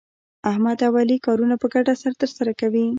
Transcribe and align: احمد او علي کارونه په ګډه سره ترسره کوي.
احمد 0.51 0.77
او 0.87 0.93
علي 1.01 1.17
کارونه 1.25 1.55
په 1.61 1.67
ګډه 1.73 1.93
سره 2.01 2.15
ترسره 2.21 2.51
کوي. 2.61 2.85